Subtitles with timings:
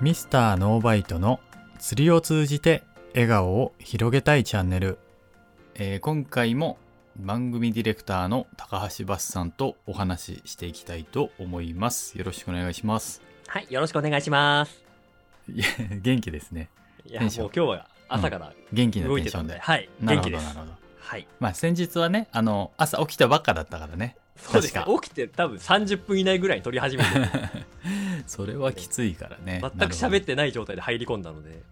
[0.00, 1.38] ミスターノーバイトの
[1.78, 2.82] 釣りを通じて
[3.14, 4.98] 笑顔を広げたいチャンネル、
[5.76, 6.78] えー今回も
[7.16, 12.16] 番組ディレクターの高橋バスさんとお話ししていきたいと思います。
[12.18, 13.22] よろしくお願いします。
[13.46, 14.82] はい、よろしくお願いします。
[15.48, 15.66] いや
[16.00, 16.68] 元気ですね。
[17.04, 19.58] いや、もう今日は朝から元気な動テンションで。
[19.58, 20.58] はい、元気です。
[21.00, 21.28] はい。
[21.38, 25.00] まあ先日はねあの朝起きたばっかだったからねそうですね確。
[25.02, 27.10] 起きて多分30分以内ぐらいに撮り始めて、
[28.26, 31.62] それはきついからね全く喋ってない状態で入り込んだので、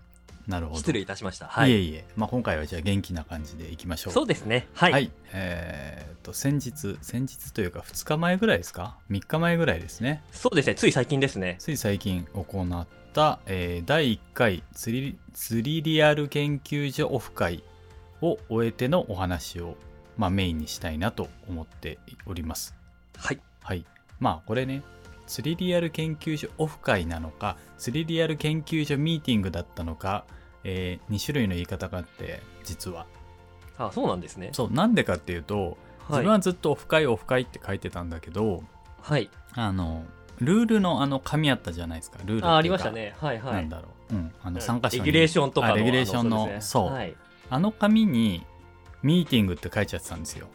[0.46, 1.46] なるほど失礼いたしました。
[1.46, 1.74] はいい。
[1.74, 4.68] えいえ、まあ、今回はじゃあ元気な感じでいきましょうそうですね。
[4.74, 4.92] はい。
[4.92, 10.74] はい、えーっと先日先日というか2日前ぐらいですか？3日前ぐらいですねそうですね。
[10.74, 11.56] つい最近ですね。
[11.58, 17.62] つい最近行った、えー第1回釣り釣りリアル研究所オフ会
[18.20, 19.76] を終えてのお話を、
[20.20, 22.74] まあ、メインにしたいなと思っております
[23.16, 23.40] はい。
[23.62, 23.86] はい
[24.18, 24.82] まあこれね
[25.26, 30.24] 釣りリアル研究所オフ会なのか釣りリアル研究所ミーティングだったのか、
[30.64, 33.06] え2種類の言い方があって実は
[33.78, 34.50] あ、そうなんですね。
[34.52, 35.78] そうなんでかっていうと
[36.08, 36.32] 自はい分。
[36.32, 38.62] はずっとオフ会オフ会って書いてたんだけど、
[39.00, 39.30] はい。
[39.54, 40.04] あの
[40.38, 43.14] ルールのあの紙あったじゃないですかルールあ、ありましたね。
[43.18, 43.54] はいはい。
[43.54, 47.14] なんだろう、うん、あの参加者にレギュレーションとかレギュレーションのそうはい。
[47.48, 48.44] あの紙に
[49.02, 50.48] ミーティングって書いちゃってたんですよ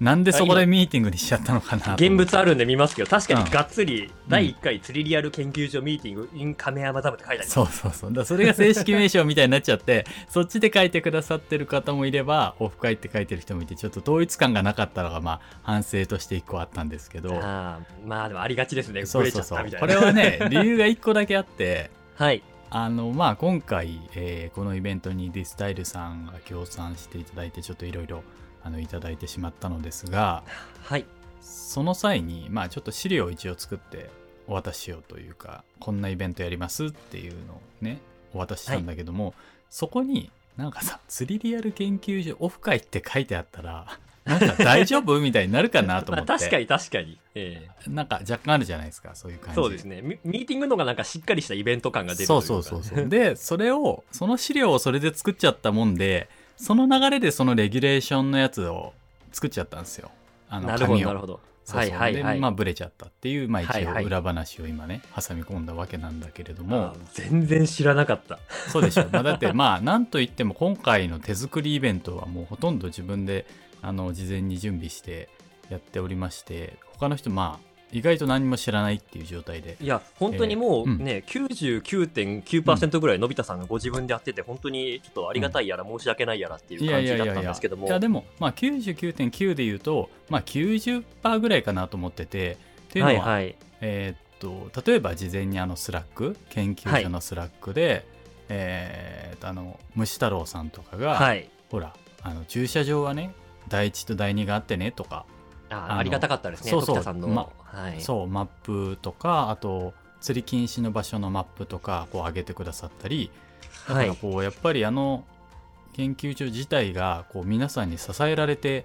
[0.00, 7.52] なんでそこでミーティングにしちゃったのかな現物あるんで見ますけど、確かうんにがっつり第1回釣りリアル研究所ミーティング in 亀山ダムって書いてあります。
[7.52, 19.06] そうそうそうだそれが正式名称みたいになっちゃってそっちで書いてくださってる方もいればオフ会って書いてる人もいてちょっと統一感がなかったのがまあ反省として一個あったんですけどまあでもありがちですね。
[19.06, 19.66] そうそうそう。
[19.80, 22.42] これはね理由が一個だけあって はい。
[22.70, 28.22] あのまあ今回、えーこのイベントにディスタイルさんが協賛していただいてちょっといろいろ
[28.62, 30.42] あのいただいてしまったのですが
[30.82, 31.04] はい。
[31.40, 34.10] その際にまあちょっと資料を一応作って
[34.48, 38.00] お渡ししようというかこんなイベントやりますっていうのをね
[38.34, 39.34] お渡ししたんだけども、
[39.70, 46.28] そこになんかさ釣りリアル研究所オフ会って書いてあったらなんか大丈夫みたいになるかなと思って。
[46.32, 47.16] まあ確かに確かに。
[47.34, 47.90] ええ。
[47.90, 49.54] なんか若干あるじゃないですかそういう感じ。
[49.54, 50.02] そうですね。
[50.02, 50.18] ミ。
[50.24, 53.08] ミーティングのがなんかしっかりしたイベント感が出るそうそうそうそう。
[53.08, 58.92] でそれをその資料をそれで作っちゃったもんでその流れでそのレギュレーションのやつを
[59.32, 60.10] 作っちゃったんですよ。
[60.48, 61.40] あのなるほどなるほど。
[61.64, 61.96] そうそう。
[61.96, 62.34] はいはいはい。
[62.34, 64.04] でまあブレちゃったっていうまあ一はいはい。
[64.04, 68.38] 応裏話を今ね挟み込んだわけなんだけれどあもー全然知らなかった。
[68.68, 73.46] そうでしょ、まあ、だってまあなんといっても今回の手作りイベントはもうほとんど自分で
[73.86, 75.28] あの事前に準備して
[75.70, 87.86] やっておりまして他の人まあ意外と何も知らないっていう状態でいや本当にもえーううね、99.9%ぐらいのび太さんがご自分でやってて本当にちょっとありがたいやら申し訳ないやらっていう感じだったんですけども。
[87.86, 92.58] いやでもまあ99.9で言うとまあ90%ぐらいかなと思ってて
[92.88, 93.56] っていうのは、はいはい。
[93.80, 98.04] えーっと例えば事前にあのスラック研究所のスラックで、
[98.48, 101.48] えーっとあの虫太郎さんとかが、はい。
[101.70, 103.32] ほらあの駐車場はね
[103.68, 105.24] 第一と第二があってねとか、
[105.70, 106.70] あのあありがたかったですね。
[106.70, 107.28] そうそう時田さんの。
[107.28, 108.00] まはい。
[108.00, 113.30] そうマップとかあと釣り禁止の場所のマップとかこう上げてくださったり
[113.88, 115.24] だかはいらこうやっぱりあの
[115.92, 118.84] 研究所自体がこう皆さんに支えられて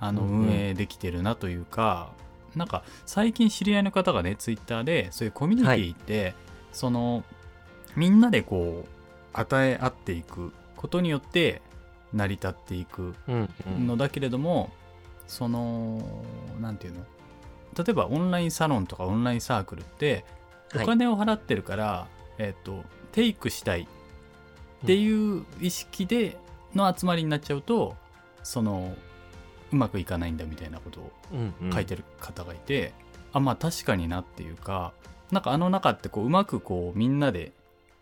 [0.00, 2.12] あのうんうん運営できてるなというか、
[2.54, 6.34] なんか最近知り合いの方がねツイッターでそういうコミュニティって、
[6.72, 7.24] その
[7.96, 8.88] みんなでこう
[9.32, 11.62] 与え合っていくことによって
[12.14, 13.86] 成り立っていくうんうん。
[13.86, 14.70] のだけれども、
[15.26, 16.00] その
[16.60, 17.04] なんていうの？
[17.76, 20.24] 例えばオンラインサロンとかオンラインサークルって
[20.74, 20.86] おはい。
[20.86, 22.06] 金を払ってるから、
[22.38, 26.36] えっとテイクしたいっていう意識で
[26.74, 27.96] の集まりになっちゃうと
[28.42, 28.94] その
[29.72, 31.72] うまくいかないんだみたいなことをうんうん。
[31.72, 32.92] 書いてる方がいて、
[33.32, 34.92] あまあ確かになっていうか
[35.32, 37.52] なんかあの中ってこううまくこうみんなで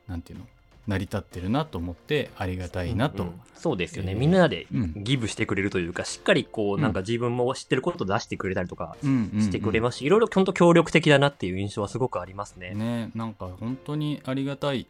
[0.06, 0.46] なんていうの？
[0.86, 3.40] 成り立ってるなと思ってありがたいなと、うんうん。
[3.54, 4.18] そうですよね、えー。
[4.18, 4.92] みんなでうん。
[4.96, 6.82] ギブしてくれるというかしっかりこううん。
[6.82, 9.40] なんか自分も知ってることを出してくれたりとかうんうんうん。
[9.42, 12.74] してくれますし、いろいろ本当協力的だなっていう印象はすごくありますね。
[12.74, 14.86] ねなんか本当にありがたい、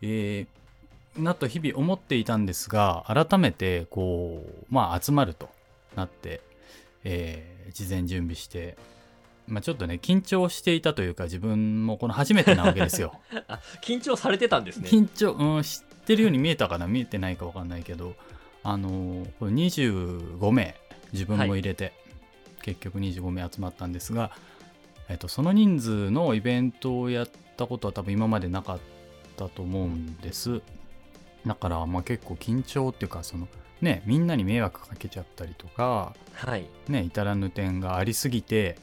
[0.00, 0.62] えー
[1.14, 5.50] なと日々思っていたんですが改めてこうまあ集まると
[5.94, 6.40] なって、
[7.04, 8.76] えー事前準備して、
[9.48, 13.20] まあ、ちょっとね緊張していたというか自分もこの初めてなわけですよ。
[13.48, 14.88] あ緊張されてたんですね。
[14.88, 18.14] 緊張、うん、知ってるように見えたかな見えてないか分かんないけど
[18.62, 20.76] あのーこれ25名
[21.12, 21.92] 自分も入れて、
[22.62, 24.30] 結局25名集まったんですが、
[25.08, 28.78] えっと、その人数のイベントをやったことは多分今までなかっ
[29.36, 30.62] たと思うんです
[31.46, 33.48] だからまあ結構緊張っていうかその
[33.80, 36.66] ねみんなに迷惑かけちゃったりとかはい。
[36.88, 38.78] ね至らぬ点がありすぎて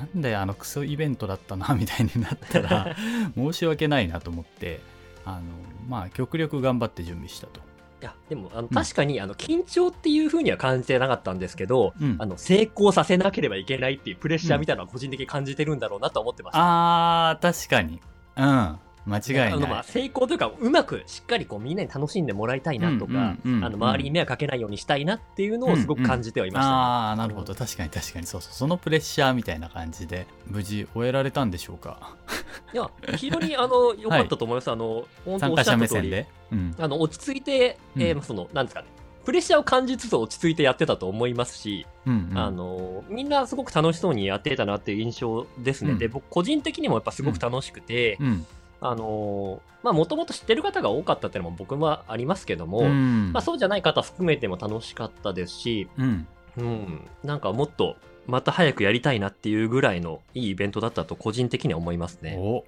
[0.00, 2.96] なんであのクソイベントだったな みたいになったら
[3.36, 4.80] 申し訳ないなと思って
[5.26, 5.42] あの
[5.88, 7.60] まあ極力頑張って準備したと。
[8.00, 16.60] いやでもあの確かに、あの緊張っていうふうには感じてなかったんですけど、うんあの成功させなければいけないっていうプレッシャーみたいなのは個人的に感じてるんだろうなとは思ってました。
[16.62, 18.00] あー確かに
[18.36, 18.78] うん
[19.10, 19.78] 間違いあのまない。
[19.80, 27.54] あ成功というかうまくしっかりこうみんなに楽しんでもらいたいなとか、周りに迷惑かけないようにしたいなっていうのをすごく感じてはいました、ねああなるほど。
[27.54, 28.26] 確かに確かに。
[28.26, 32.14] そうそうそのプレッシャーみたいな感じで無事終えられたんでしょうか？
[32.72, 38.88] いや非常にあの良かったと思います、あの 本当おっしゃった通りうん、あの落ち着いて、えーうんまあそのなんですかね
[39.24, 42.38] プレッシャーを感じつつ落ち着いてやってたと思いますし、うんうん。
[42.38, 45.92] あのみんなすごく楽しそうにやってたなっていう印象ですね。
[45.92, 45.98] うん。
[45.98, 48.46] で、僕個人的にもやっぱすごく楽しくて、うん
[48.80, 53.32] あのまあもともと知ってる方が多かったっていうのも僕はありますけども、うん。
[53.32, 56.26] まあそうじゃない方含めても楽しかったですし、うん。
[56.56, 57.96] うん、なんかもっと
[58.26, 62.36] また早くやりたいなっていうぐらいのいいイベントだったと個人的には思いますね。
[62.38, 62.64] お。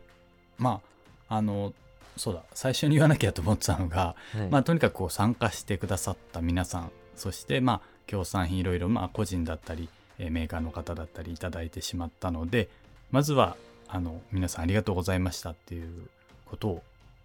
[0.59, 0.81] ま
[1.29, 1.73] ああの
[2.17, 2.43] そうだ。
[2.55, 4.49] 最初に言わなきゃと思ってたのが、はい。
[4.51, 9.89] まあ、とにかくこう参加してくださった皆さんそしてまあ協賛品いろいろまあ個人だったり、
[10.19, 12.69] えーメーカーの方だったりいただいてしまったので
[13.11, 13.57] まずは
[13.95, 16.09] あの皆さんありがとうございましたっていう
[16.47, 16.83] ことを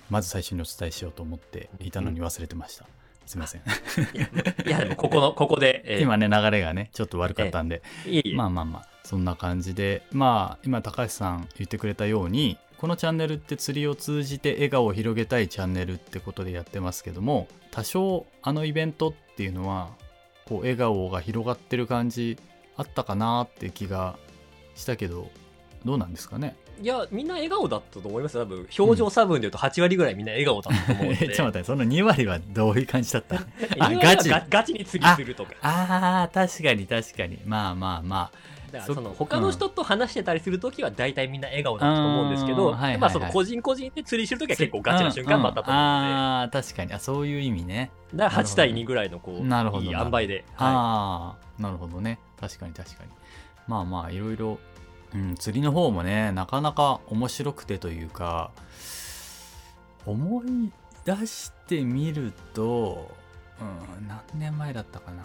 [0.09, 2.85] まず最初にお伝えしようと思っていたのに忘れてました。
[3.25, 3.61] すいません。
[3.61, 4.29] いや
[4.65, 6.01] いやでもここの、 ここで、えー。
[6.01, 8.35] 今ね流れがねちょっと悪かったんで、いえいえ。
[8.35, 19.89] まあまあまあそんな感じでまあ今高橋さん言ってくれたようにこのチャンネルって釣りを通じて笑顔を広げたいチャンネルってことでやってますけども多少あのイベントっていうのは
[20.45, 22.37] こう笑顔が広がってる感じ
[22.75, 24.17] あったかなって気が
[24.75, 25.31] したけど
[25.85, 26.55] どうなんですかね？
[26.81, 28.43] いや、みんな笑顔だったと思いますよ。
[28.43, 31.27] 多分、表情差分で言うと8割ぐらいみんな笑顔だったと思うんえで。
[31.29, 33.35] ちょっと待ってその2割はどういう感じだった？
[33.79, 34.29] ああガチ？
[34.29, 35.51] ガガチに釣りするとか。
[35.61, 37.39] あー確かに確かに。
[37.45, 38.31] まあまあま
[38.67, 46.93] だからそその他の人と話してたりするときは大体みんな笑顔だと思うんですけど、まあその個人個人で釣りしてるときは結構ガチな瞬間もあったと思うのああー確かに。
[46.93, 47.91] あそういう意味ね。
[48.11, 49.83] で、だから8対2ぐらいのこう、なるほど。
[49.83, 50.43] いい塩梅で。
[50.55, 52.19] はああなるほどね。
[52.39, 53.09] 確かに確かに。
[53.67, 54.59] まあまあいろいろ、
[55.17, 58.51] うん、釣りの方もねなかなか面白くてというか
[60.05, 60.71] 思い
[61.05, 63.09] 出してみると、
[63.59, 65.23] うん、何年前だったかな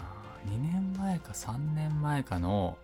[0.49, 2.77] 2年前か3年前かの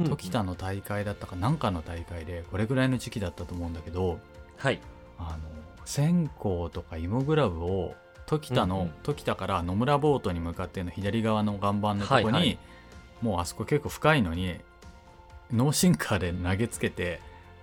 [0.00, 0.04] い。
[0.04, 4.18] 時田の大会だったかなんかの大会でこれぐらいの時期だったと思うんだけど
[4.56, 4.80] はい。
[5.18, 5.48] あの
[5.86, 7.94] 線香とか芋グラブを
[8.26, 12.58] 時田の、うんうん時田から野村ボートに向かっての左側の岩盤のとこに、はいはい
[13.22, 14.60] もうあそこ結構深いのに
[15.52, 17.20] ノーシンカーで投げつけて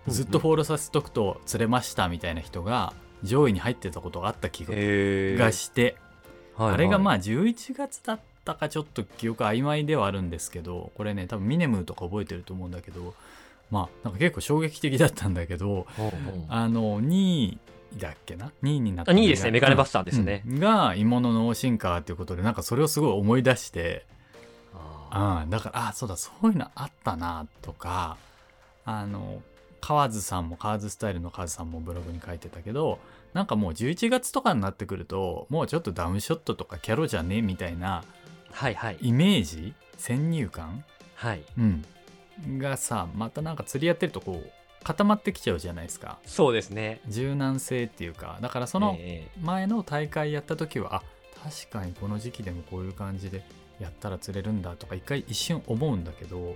[0.08, 2.94] ずっとフォールさせとくと釣れましたみたいな人が
[3.24, 5.96] 上位に入ってたことがあった気がして、
[6.58, 13.14] あれがまあ、あ11月だったかちょっと記憶曖昧ではあるんですけどこれね多分ミネムとか覚えてると思うんだけど
[13.72, 16.12] まあなんか結構衝撃的だったんだけどほうほう
[16.50, 17.58] あの2位
[17.98, 20.44] だっけな？2位になったあ2位ですね、メガネバスターですね。
[20.48, 20.60] うん。
[20.60, 24.23] が芋のノーシンカーっていうことでなんかそれをすごい思い出してあ
[24.74, 25.50] うん。
[25.50, 28.18] だからあそうだそういうのあったなとか
[28.86, 29.42] あの
[29.82, 33.00] 河津さんも河津スタイルの河津さんもブログに書いてたけど
[33.34, 38.98] なんかもう11月とかになってくるともうちょっとダウンショットとかキャロじゃねみたいなーはいはい。
[39.02, 39.74] イメージ？
[39.98, 40.84] 先入観、
[41.16, 41.44] はい。
[41.58, 41.84] うん、
[42.60, 44.52] がさまたなんか釣りやってるとこう
[44.84, 46.20] 固まってきちゃうじゃないですか。
[46.26, 47.02] そうですね。
[47.08, 48.38] 柔軟性っていうか。
[48.42, 49.28] だからそのえ。
[49.42, 51.04] 前の大会やった時はあ
[51.44, 53.44] 確かにこの時期でもこういう感じで
[53.84, 56.56] やったら釣れるんだとか一回一瞬思うんだけど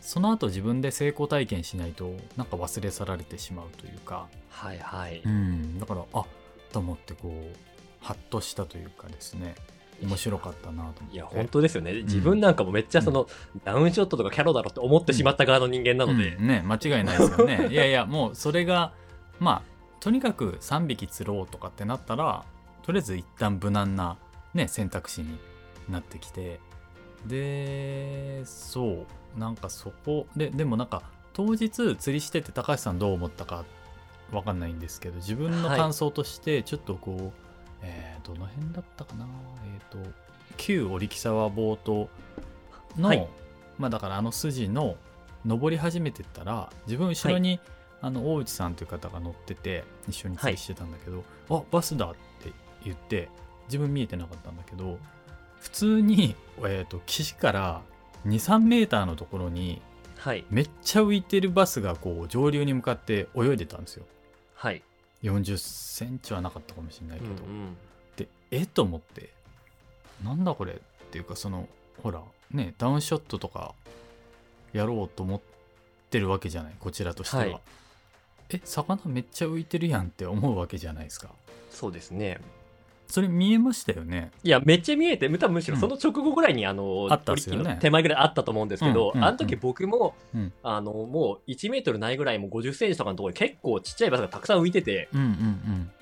[0.00, 4.28] その後自分で成功体験しないとなんか忘れ去られてしまうというか。
[4.52, 5.22] ーはいはい。
[5.24, 5.78] うん。
[5.78, 6.24] だからあ
[6.72, 7.56] と思ってこう
[8.00, 9.54] ハッとしたというかですね。
[10.00, 12.02] 面白かったなといや、本当ですよね。
[12.02, 13.26] 自分なんかもめっちゃその、
[13.64, 16.46] ダウンショットとかキャロだろって思ってしまった側の人間なので、うん。
[16.46, 17.66] ね間違いないですよね。
[17.72, 18.92] いやいやもうそれが
[19.40, 22.44] まあとにかく3匹釣ろうとかってなったら
[22.82, 24.18] とりあえず一旦無難な、
[24.54, 25.38] ね、選択肢に
[25.88, 26.60] なってきて
[27.26, 31.02] でそうなんかそこででもなんか
[31.32, 33.64] 当日釣りしてて高橋さんどう思ったか
[34.32, 35.78] わかんないんですけど自分のはい。
[35.78, 37.40] 感想としてちょっとこう、
[37.82, 39.26] えーどの辺だったかな
[39.64, 40.10] えっ、と
[40.58, 42.10] 旧織木沢ボート
[42.98, 43.28] の、はい。
[43.78, 44.96] まあだからあの筋の
[45.46, 47.58] 登り始めてったら自分後ろに、
[48.02, 52.52] あの大内さんという方が乗ってて一緒に釣りしてたんだけど、あバスだって
[52.84, 53.30] 言って
[53.66, 54.98] 自分見えてなかったんだけど
[55.60, 57.82] 普通に、えー、と岸から
[58.26, 59.80] 23メーターのところに
[60.18, 60.44] はい。
[60.50, 64.04] めっちゃ浮いてるバスがこう上流に向かって泳いでたんですよ。
[64.54, 64.82] はい。
[65.22, 67.76] 40センチはなかったかもしれないけど、うんうん。
[68.16, 69.30] でえと思って
[70.24, 70.76] なんだこれっ
[71.10, 71.68] ていうかその
[72.02, 73.74] ほらねダウンショットとか
[74.72, 76.74] やろうと思っってるわけじゃない？
[76.80, 77.60] こちらとしては、はい。
[78.48, 81.28] え魚めっちゃ浮いてるやんって思うわけじゃないですか。
[81.70, 82.40] そうですね。
[83.08, 84.30] それ見えましたよね？
[84.42, 85.80] いや、めっちゃ見えて、多分むしろうん。
[85.80, 87.78] その直後ぐらいに、あの、あったっすよね。
[87.80, 90.52] 手前ぐらいあったと思うんですけど、あの時僕も、うん。
[90.62, 95.90] あの、もう1メートルないぐらい、もう50センチとかのところに結構ちっちゃいバスがたくさん浮いてて、うんうんうん。
[95.96, 95.97] あ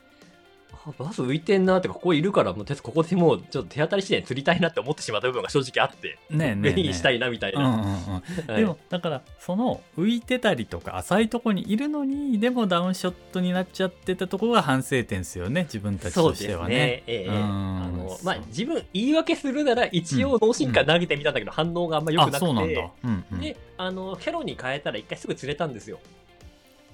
[0.99, 6.93] バス浮いてんなってか、ここいるから、もうここでもうちょっと手当たり次第に釣りたいなって思ってしまった部分が正直あって、ねえねえねえ。
[6.93, 8.23] したいなみたいな。
[8.47, 16.75] でもだからその浮いてたりとか浅いとこにいるのにでもダウンショットになっちゃってたところが反省点ですよね自分たちとしてはね。
[16.75, 17.02] ね。
[17.07, 17.35] ええうん。
[17.35, 22.64] あの、まあ自分言い訳するなら一応脳進化投げてみたんだけど、反応があんま良くなあそうなん。
[22.64, 25.99] うんうん、で、あの、キャロに変えたら一回すぐ釣れたんですよ。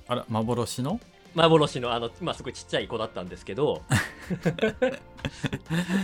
[0.09, 1.01] あら幻の？
[1.35, 3.83] 幻のあの、まあ、すごいちっちゃい子だったんですけど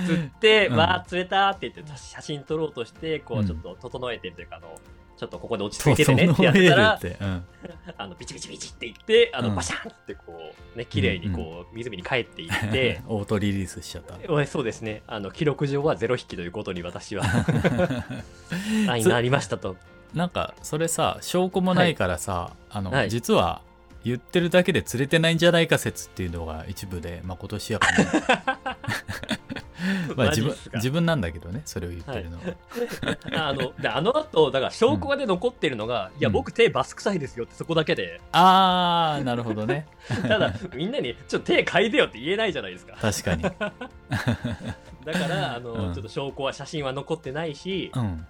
[0.06, 0.76] 釣って、うん。
[0.76, 4.74] わあ釣れたって言って写真撮ろうとしてこううんちょっと整えてるというか、あの
[5.16, 7.44] ちょっとここで落ち着いててねってやってたらうん。
[7.96, 9.54] あのビチビチビチっていってあの、うん。
[9.54, 14.14] バシャンってこうね綺麗にこう、湖に帰っていって オートリリースしちゃった。
[14.46, 15.02] そうですね。
[15.06, 17.24] あの記録上はゼロ匹ということに私は
[18.88, 19.76] 愛になりましたと。
[20.14, 23.10] なんかそれさ証拠もないからさ、あのはい。
[23.10, 23.60] 実は
[24.04, 27.80] 言ってるだけで釣れてないんじゃないか説っていうのが一部でまあ今年や
[30.16, 32.44] まあ自分自分なんだけどねそれを言ってるのは、
[33.48, 36.32] あのであの後だから証拠がで残ってるのが、いやうん。
[36.32, 38.20] 僕手バス臭いですよってそこだけで。
[38.32, 39.86] あーなるほどね。
[40.22, 42.96] ただみんなにちょっと手嗅いでよって言えないじゃないですか。
[43.00, 43.42] 確かに。
[43.50, 45.94] だからあの、うん。
[45.94, 48.26] ちょっと証拠は写真は残ってないし、うん。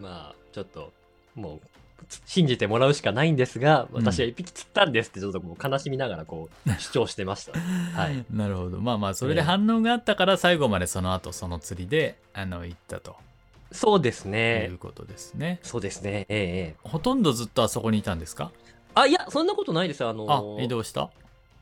[0.00, 0.92] まあちょっと
[1.34, 1.75] もうつ
[2.24, 4.04] 信じてもらうしかないんですがうん。
[4.04, 7.52] 私は一匹釣ったんですってちょっともう悲しみながらこう 主張してました。
[7.58, 8.24] はい。
[8.30, 8.78] なるほど。
[8.80, 13.16] まあまあそれで反応があったから最後までその後その釣りであの行ったと。
[13.72, 16.24] そうですいねうことですね、そうですね。
[16.28, 16.76] ええええ。
[16.84, 18.52] ほとんどずっとあそこにいたんですか？
[18.94, 20.04] あいやそんなことないです。
[20.04, 21.10] あのあ移動した？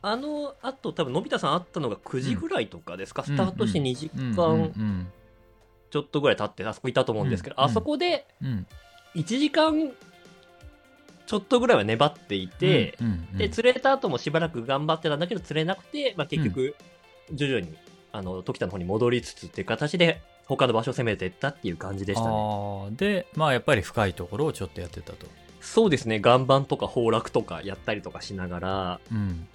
[0.02, 5.06] あのあと多分のび太さん会ったのが9時ぐらいとかですか、スタートして2時うんうん間
[5.90, 7.64] ちょっとぐらい経ってあそこいたと思うんですけど、うん。
[7.64, 8.48] あそこでうん。
[8.48, 8.66] うん
[9.14, 9.92] 1時間
[11.26, 13.38] ちょっとぐらいは粘っていて、うんうんうん。
[13.38, 16.74] で釣れた後もしばらく頑張ってたんだけど釣れなくて、まあ、結局
[17.32, 17.74] 徐々に、
[18.12, 22.90] あの時田の方に戻りつつっていう形で他の場所を攻めていったっていう感じでしたね。
[22.92, 25.26] でまあやっぱり深いところをちょっとやってたと、
[25.60, 26.20] そうですね。
[26.24, 29.48] 岩盤とか崩落とかやったりとかしながらうん、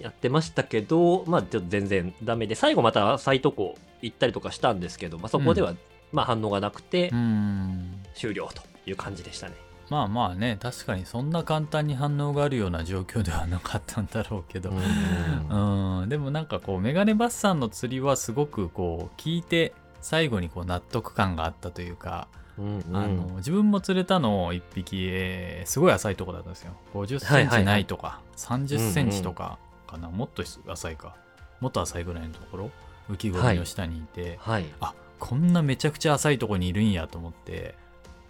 [0.00, 5.74] やってましたけどまあちょっと全然ダメで最後また浅いとこ行ったりとかしたんですけど、まあ、そこでは、
[6.12, 8.02] まあ反応がなくてうん。
[8.14, 9.54] 終了という感じでしたね
[9.88, 22.28] まあまあね確かにそんな簡単に反応があるような状況ではなかったんだろうけど、うん、でもなんかこうメガネバスさんの釣りはすごくこう聞いて最後にこう納得感があったというか、
[22.58, 22.96] うんうん。
[22.96, 26.76] あの自分も釣れたの1匹、えーすごい浅いとこだったんですよ。
[26.94, 31.16] 50センチはいはいはいないとか、30センチとかかな、もっと浅いか。
[31.60, 32.70] もっと浅いぐらいのところ
[33.10, 34.66] 浮き込みの下にいて、はい。
[34.80, 37.74] あこんなめちゃくちゃ浅いとこにいるんやと思って、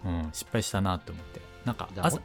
[0.05, 1.41] うん、失敗したなって思って。
[1.65, 2.19] なんか朝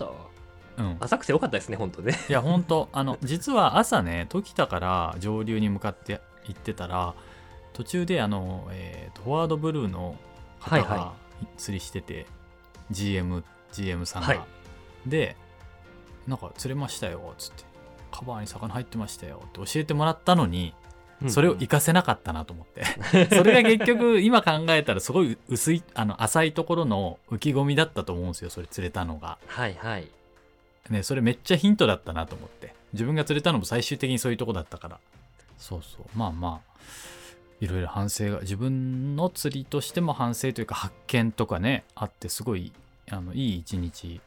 [0.79, 2.19] うん、浅くてよかったですね本当ね。
[2.29, 7.15] いや本当あの 実は朝ね時田から上流に向かって行ってたら
[7.75, 10.17] 途中であの、えーとフォワードブルーの
[10.61, 11.13] 方はいはが
[11.59, 12.27] 釣りしてて、
[12.91, 14.41] GM, GM さんが、はい。
[15.07, 15.37] で
[16.27, 17.65] なんか釣れましたよっつって。
[18.13, 20.75] カバーに魚入ってましたよって教えてもらったのに
[21.29, 22.85] それを活かせなかったなと思って。
[23.35, 29.39] それが結局今考えたらすごい薄いあの浅いところの浮き込みだったと思うんですよそれ釣れたのが。
[29.47, 30.09] はいはい。
[30.91, 32.75] ね、それめっちゃヒントだったなと思って。
[32.93, 34.99] 自分が釣れたのも最終的にそういうとこだったから。
[35.59, 36.19] そうそう。
[36.19, 36.73] まあまあ。
[37.61, 42.73] いろいろ反省が自分の釣りとしても反省というか発見とかねあってすごい
[43.09, 44.21] あのいい一日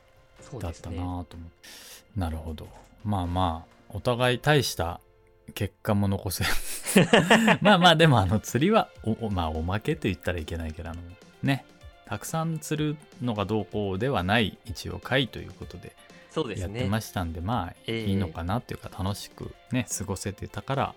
[0.57, 1.35] だったなと思って、
[2.15, 2.67] なるほど。
[3.03, 3.75] まあまあ。
[3.95, 4.99] お互い大した
[5.53, 6.43] 結果も残せ
[7.61, 11.01] まあまあでもあの釣りはおおまあおまけと言ったらいけないけどあの
[11.43, 11.65] ね。
[12.05, 15.95] たくさん釣るのがどうこうではない一応回ということで
[16.29, 16.79] そうですね。
[16.79, 18.05] やってましたんでまあええ。
[18.05, 20.95] いいのかなっていうか楽しくね過ごせてたから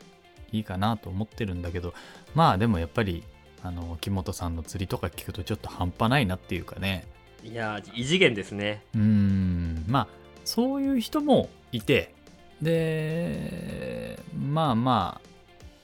[0.52, 1.94] いいかなと思ってるんだけど
[2.34, 3.24] まあでもやっぱり
[3.62, 7.06] あの木本さんの釣りとか聞くとちょっと半端ないなっていうかね。
[7.42, 8.82] いやー異次元ですね。
[8.94, 9.84] うーん。
[9.86, 10.08] まあ
[10.44, 12.14] そういう人もいて
[12.62, 15.20] でまあま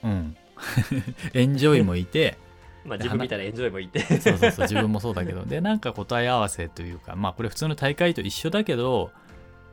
[0.02, 0.36] あうん。
[1.34, 2.38] エンジョイもいて。
[2.84, 4.00] まあ自分みたいなエンジョイもいて。
[4.00, 5.44] そうそうそう自分もそうだけど。
[5.44, 9.10] でなんか答え合わせというかまあこれ普通の大会と一緒だけど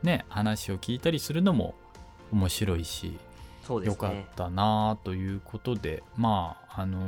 [0.02, 1.74] ね話を聞いたりするのも
[2.32, 3.18] 面白いし
[3.70, 3.86] ね。
[3.86, 7.00] よかったなということでまああの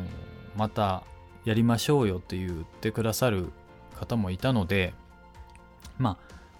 [0.56, 1.02] また
[1.44, 3.50] やりましょうよって言ってくださる
[3.98, 4.94] 方もいたので
[5.98, 6.16] ま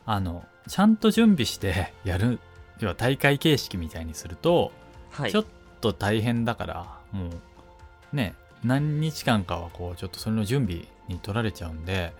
[0.07, 2.41] ああのちゃんと準備してやる
[2.85, 4.73] 要は大会形式みたいにすると、
[5.11, 5.33] はい。
[5.33, 5.45] ちょっ
[5.81, 12.13] と大変だからもうね何日間かはこうちょっとそれの準備に取られちゃうんで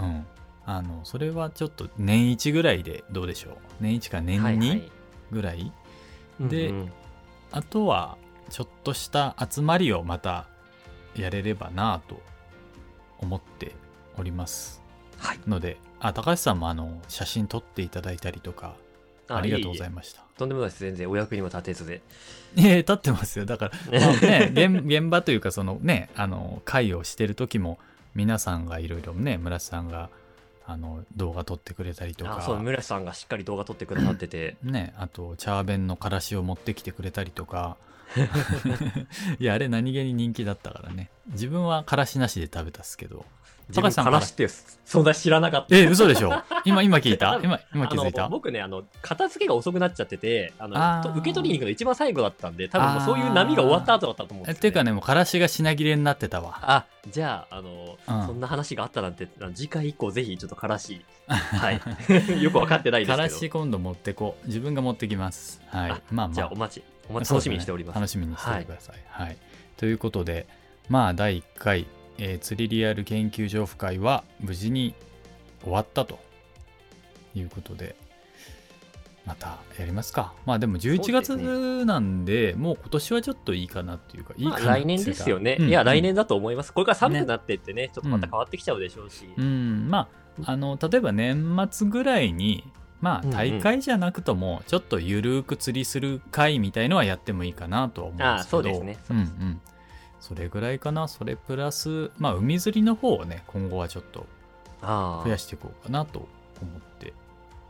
[0.00, 0.26] うん。
[0.66, 3.54] あのそれはちょっと年1ぐらいでどうでしょう。
[3.80, 4.92] 年1か年はいは2い。
[5.32, 5.72] ぐらい、
[6.40, 6.92] うんでうん。
[7.50, 8.16] あとは
[8.50, 10.46] ちょっとした集まりをまた
[11.16, 12.20] やれればなと
[13.18, 13.74] 思って
[14.16, 14.80] おります。
[15.18, 15.40] はい。
[15.46, 18.74] のであ高橋さんもあの写真撮っていただいたりとか
[19.36, 20.20] ありがとうございまました。
[20.20, 20.80] すとんでもないです。
[20.80, 22.02] 全然お役にも立てずで。
[22.56, 23.44] いえ立ってますよ。
[23.44, 27.78] だから、 まあね、現現場というかそのねあの会をしてる時も
[28.14, 30.10] 皆さんがいろいろね村瀬さんが
[30.66, 32.38] あの動画撮ってくれたりとか。
[32.38, 34.56] あそう村瀬さんがしっかり動画撮ってくださってて。
[34.64, 37.76] ね、あとチャーベンのからしを持ってきてくれたりとか
[39.38, 41.10] いやあれ何気に人気だったからね。
[41.28, 43.24] 自分はからしなしで食べたっすけど。
[43.68, 44.18] 自高橋さんから。
[44.18, 44.46] 分からしって
[44.84, 45.76] 存在知らなかった。
[45.76, 46.32] え嘘でしょ。
[46.64, 47.38] 今今聞いた？
[47.42, 56.58] 今今気づいあたの僕ねあの片付けが遅くなっちゃっててあの受け取りに行くの一番最後だったんで多分そういう波が終わった後だったと思うんですよ、えっていうかねもうからしが品切れになってたわ。
[56.62, 58.26] あじゃああの、うん。
[58.26, 61.04] そんな話があったなんて次回以降ぜひちょっとからし。
[61.28, 61.80] はい。
[62.42, 64.46] よく分かってないですからけどし今度持ってこう。
[64.48, 65.62] 自分が持ってきます。
[65.68, 65.90] はい。
[65.92, 66.34] あまあまあ。
[66.34, 67.94] じゃあお待ちお待ち楽しみにしております。
[67.94, 69.36] すね楽しみにしててください、はい。
[69.76, 70.46] ということで
[70.88, 71.86] まあ第1回、
[72.18, 74.94] えー釣りリアル研究所オフ会は無事に
[75.62, 76.18] 終わったと
[77.34, 77.96] いうことで
[79.26, 80.32] またやりますか。
[80.46, 85.68] まあでも11そうです月なんでもう今年はちょっといいかなっていうかいいまあかな来年ですよね、うん。
[85.68, 86.72] いや来年だと思います。
[86.72, 90.08] これから寒くなってってねちょっとまた変わってきちゃうでしょうし、うん、ま
[90.42, 92.64] あ、あの、例えば年末ぐらいに、
[93.00, 98.36] まあ、大会じゃなくとも、ちょっとゆるく釣りする会みたいのはやってもいいかなとは思うんですけど。
[98.36, 99.60] あそうですねそうんうん。
[100.20, 101.08] それぐらいかな。
[101.08, 104.26] それプラス、まあ、海釣りの方をね、今後はちょっと
[104.82, 106.20] ああ増やしていこうかなと
[106.60, 107.12] 思って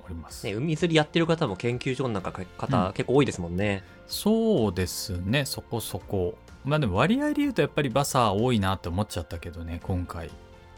[0.05, 0.47] おります。
[0.47, 6.37] ね、海釣りやってる方も研究所の中方、うん結構多いですもんねそうですね、そこそこ。
[6.65, 10.31] まあでも割合で言うとやっぱりバサー多いなって思っちゃったけどね、今回。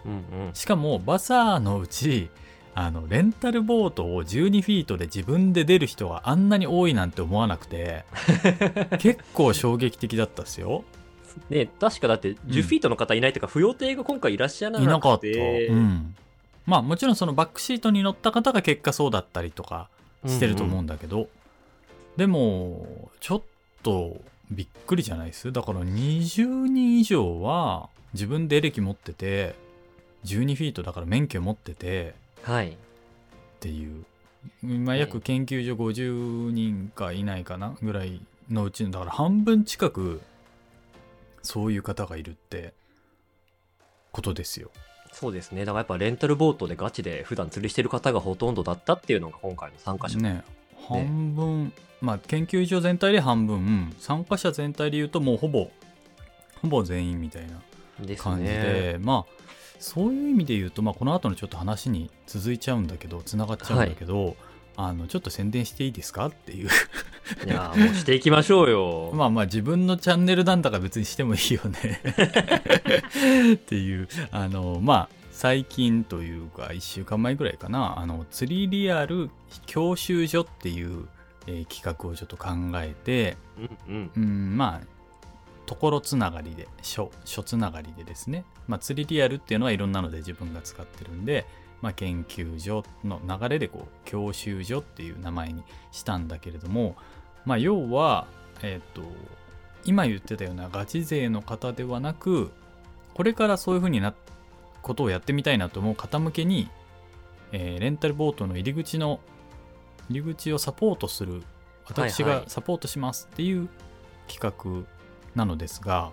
[0.05, 0.14] うんう
[0.50, 2.29] んしかもバサーのうち
[2.74, 8.04] あのレンタルボートを12フィートで自分で出る人があんなに多いなんて思わなくて
[8.98, 10.85] 結構衝撃的だったですよ。
[11.48, 14.85] ね確かだって10フィートの方いないというか、不要艇が今回いらっしゃらなくて。
[14.85, 15.20] いなかっ
[15.68, 16.14] た、うん、
[16.66, 19.88] まあもちろんそのバックシートに乗った方が結果そうだったりとか
[20.26, 21.28] してると思うんだけど、
[22.16, 23.42] でもちょっ
[23.82, 25.52] とびっくりじゃないです？
[25.52, 29.54] だから20人以上は自分でエレキ持ってて
[30.24, 32.70] 12フィートだから免許持っててはい。
[32.70, 32.74] っ
[33.61, 34.05] ていう。
[34.62, 40.20] 今ね約研究所50人かいないかなぐらいのうちのだから半分近く
[41.42, 42.72] そういう方がいるって
[44.11, 44.70] ことですよ。
[45.12, 45.64] そうですね。
[45.64, 50.42] だからやっぱレンタルボートでガチで普段釣りしてる方がほとんどだったっていうのが今回の参加者、ね。
[50.88, 55.70] 半分、まあ研究所全体で半分参加者全体で言うともうほぼ
[56.61, 57.61] ほぼ全員みたいな
[58.18, 59.42] 感じで、ねまあ
[59.83, 64.37] そういう意味で言うと、まあ、この後のちょっと話に続いちゃうんだけどつながっちゃうんだけど、
[64.76, 66.68] あのちょっと宣伝していいですかっていう。
[67.46, 69.11] いやーもうしていきましょうよ。
[69.16, 72.00] まあまあ自分のチャンネルなんだから別にしてもいいよね。
[73.55, 77.98] っていうあのまあ最近というか1週間前ぐらいかな。
[77.98, 79.31] あの釣りリアル
[79.66, 81.09] 教習所っていう、
[81.46, 83.37] えー企画をちょっと考えて
[83.88, 84.11] うんうん。
[84.16, 84.87] うんまあ
[85.66, 91.46] ところつながりで書書つながりでですね、まあ、釣りリアルっていうのはいろんなので自分が使ってるんで、
[91.81, 96.96] まあ、研究所の流れでこう教習所っていう名前にしたんだけれども、
[97.44, 98.27] まあ、要は、
[98.62, 99.03] えっと
[99.85, 102.53] 今言ってたようなガチ勢の方ではなく
[103.14, 104.14] これからそういうふうにな
[104.81, 106.68] ことをやってみたいなと思う方向けに、
[107.51, 109.18] えーレンタルボートの入り口の
[110.09, 111.42] 入り口をサポートする
[111.87, 113.68] 私がサポートしますっていう
[114.29, 114.87] 企画
[115.35, 116.11] なのですが、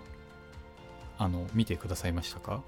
[1.18, 2.62] あの見てくださいましたか？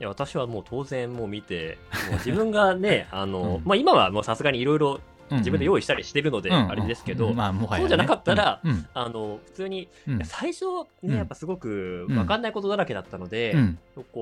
[0.00, 1.76] いや私はもう当然もう見て
[2.08, 3.62] もう自分がね あの、うん。
[3.64, 5.00] まあ今はもうさすがにいろいろ
[5.38, 8.86] 自分で用意意したりしてるのであれですけど、そうじゃなかったらうん。
[8.94, 9.88] あの普通に
[10.24, 10.66] 最初
[11.02, 11.10] うん。
[11.10, 13.56] ねやっぱすごく分かんないことだらけだったので、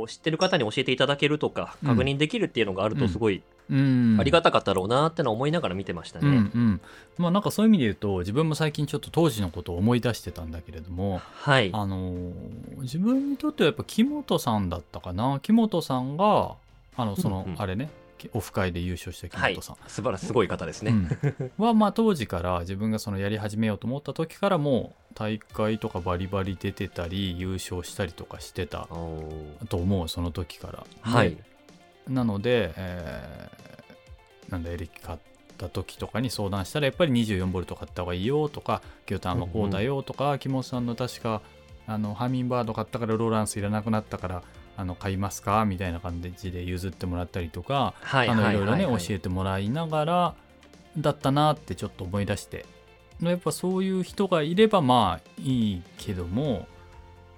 [0.09, 1.89] 知ってる方に教えていただけるとかうん。
[1.91, 4.17] 確認できるっていうのがあるとすごいうん。
[4.19, 6.39] ありがたかったろうなってのは思いながら見てましたうんうね。
[6.39, 6.81] ん。
[7.19, 11.71] まあなんかそういう意味で言うと自分も最近ちょっと当時のことを思い出してたんだけれどもはい。
[11.73, 12.33] あのー
[12.79, 15.41] 自分にとってはやっぱ木本さんだったかな。
[15.43, 16.55] 木本さんが
[16.97, 17.91] あのその、あれね
[18.33, 20.93] オフ会で優勝した木はい本さん、素晴らしいすごい方ですね。
[20.93, 28.89] うん はまあ当時から自分がそのやり始めようと思った時からもう大会とかバリバリ出てたり優勝したりとかしてた
[29.69, 30.87] と思うその時から。
[31.01, 31.45] はいで。
[32.09, 33.51] なので、え
[34.49, 35.19] なんだエレキ買っ
[35.59, 41.43] た時とかに相談したらやっぱり 24V 買った方がいいよとか牛タンはこうだよとか、木本さんの確か
[41.87, 44.43] あのハミンバード買ったからローランスいらなくなったから
[44.79, 45.65] あの買いますか？
[45.65, 50.35] みたいな感じで譲ってもらったりとか、はいあのいろいろね、はい教えてもらいながら
[50.97, 52.65] だったなってちょっと思い出して。
[53.21, 56.69] やっぱそういう人がいればまあいいけども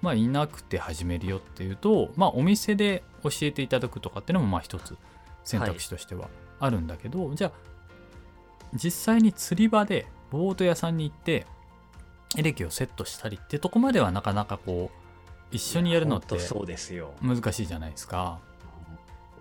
[0.03, 4.95] まあいなくて始めるよっていうとまあお店で教えていただくとかっていうのもまあ一つ
[5.43, 7.51] 選択肢としてはあるんだけど、じゃあ
[8.75, 11.47] 実際に釣り場でボート屋さんに行って
[12.37, 15.00] エレキをセットしたりってとこまではなかなかこう
[15.51, 18.39] 一緒にやるのってほんとそうですよ、難しいじゃないですか。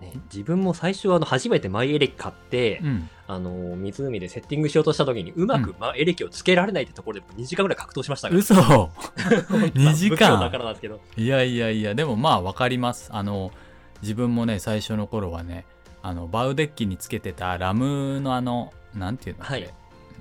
[0.00, 11.00] ね、自分も最初あの初めてマイエレキ買って、うん、あの湖でセッティングしようとした時にうまくマイエレキをつけられないってところで2時間ぐらい格闘し ましたから嘘2時不器用だ間からなんですけど。
[11.16, 13.10] いやいやいやでもまあ分かります。
[13.12, 13.52] あの
[14.00, 15.66] 自分もね最初の頃はね
[16.02, 19.70] あのバウデッキにつけてたラムのあのなんていうのはい。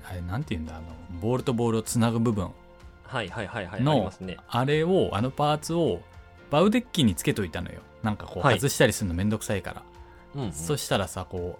[0.08, 0.84] あれなんていうんだあの
[1.20, 2.50] ボールとボールをつなぐ部分
[3.80, 4.12] の
[4.48, 6.00] あれをあのパーツを
[6.50, 7.80] バウデッキにつけといたのよ。
[8.02, 8.56] なんかこうはい。
[8.56, 9.82] 外したりするのめんどくさいから、
[10.34, 10.52] うんうん。
[10.52, 11.58] そしたらさこ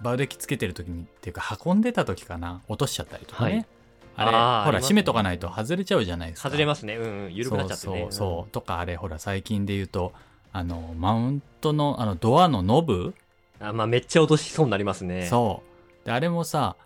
[0.00, 2.62] うバウデッキつけてる時にっていうか運んでた時かな。
[2.68, 3.66] 落としちゃったりとかね、はい。
[4.16, 6.48] あれほらね閉めとかないと外れちゃうじゃないですか。
[6.48, 6.96] 外れますね。
[6.96, 7.34] うんうん。
[7.34, 7.92] 緩くなっちゃってね。
[7.92, 8.12] そうそう。
[8.12, 10.12] そうとかあれほら最近で言うと
[10.52, 13.14] あのマウントのあのドアのノブ、うん
[13.60, 15.26] あまあめっちゃ落としそうになりますね。
[15.26, 15.62] そ
[16.02, 16.06] う。
[16.06, 16.76] であれもさ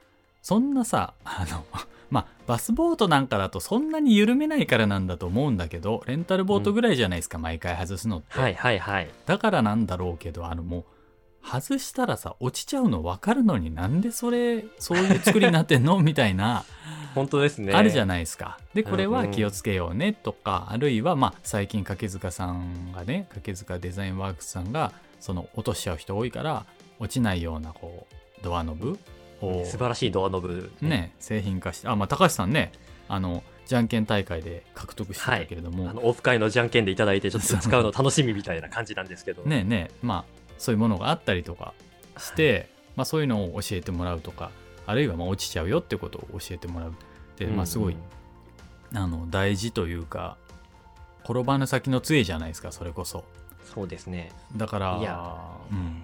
[0.42, 1.64] そんなさあの
[2.12, 9.08] まあバスボートなんかだとそんなに緩めないからなんだと思うんだけどレンタルボートぐらいじゃないですか、毎回外すのって、はいはいはい。
[9.24, 10.84] だからなんだろうけどあのもう
[11.42, 15.98] 外したらさ落ちちゃうの分かるのになんでそれそういう作りになってんの？
[16.00, 16.64] みたいな
[17.16, 17.72] 本当ですね。
[17.72, 18.58] あるじゃないですか。
[18.74, 19.30] でこれはうんうん。
[19.32, 26.66] 気をつけようねとか、あるいはまあ最近掛塚さんがね掛塚デザインワークスさんがその落としちゃう人多いから
[26.98, 28.96] 落ちないようなこうドアノブを
[29.64, 32.72] 素晴らしいドアノブね製品化してあまあ高橋さんね
[33.08, 39.42] あのじゃんけん大会で獲得してたけれども、あのオフ会のじゃんけんでいただいてちょっと使うの楽しみみたいな感じなんですけど。
[39.42, 41.74] ねえねえまあそういうものがあったりとか
[42.18, 44.50] して、まあ、そういうのを教えてもらうとか
[44.86, 46.92] あるいはまあ落ちちゃうよってことを教えてもらうっ
[47.36, 47.96] て、まあ、すごい、
[48.94, 50.36] あの大事というか
[51.24, 53.24] 転ばぬ先の杖じゃないですかそれこそ。
[53.74, 54.32] そうですね。
[54.56, 55.36] だからいや。
[55.70, 56.02] うん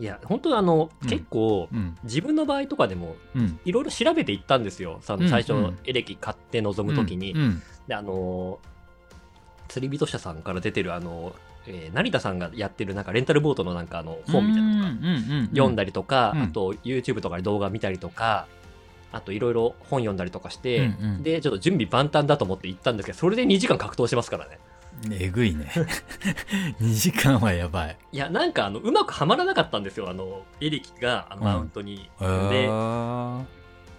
[0.00, 1.08] いや本当あの、うん。
[1.08, 1.96] 結構うん。
[2.04, 3.60] 自分の場合とかでもうん。
[3.64, 4.98] いろいろ調べていったんですよ。
[5.02, 5.28] さうん。
[5.28, 5.78] 最初うん。
[5.84, 7.34] エレキ買って臨む時に、
[7.86, 8.58] であの
[9.68, 11.34] 釣り人社さんから出てるあの、
[11.66, 16.42] えー成田さんがやってるなんかレンタルボートのなんかあの本みたいなのがうんうんうん読んだりとか、うん。
[16.44, 18.46] あと YouTube とかで動画見たりとか
[19.12, 24.58] あといろいろ本読んだりとかして、でちょっと準備万端だと思って行ったんですけどそれで2時間格闘してますからね
[25.10, 25.70] えぐいね。
[26.80, 27.96] 2時間はやばい。
[28.12, 30.08] いやなんかあのうまくはまらなかったんですよ。
[30.10, 31.44] あのエレキがあのうん。
[31.44, 32.68] マウントに、へで。
[32.68, 33.44] ー。